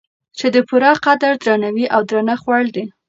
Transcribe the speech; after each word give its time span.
چې 0.37 0.45
د 0.55 0.57
پوره 0.67 0.91
قدر، 1.05 1.33
درناوي 1.43 1.85
او 1.95 2.01
درنښت 2.09 2.43
وړ 2.45 2.63
دی 2.75 2.85